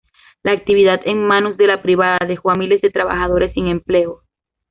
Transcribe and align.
La 0.41 0.51
actividad 0.53 0.99
en 1.05 1.23
manos 1.27 1.57
de 1.57 1.67
la 1.67 1.83
privada 1.83 2.25
dejó 2.27 2.49
a 2.49 2.55
miles 2.57 2.81
de 2.81 2.89
trabajadores 2.89 3.53
sin 3.53 3.67
empleo. 3.67 4.23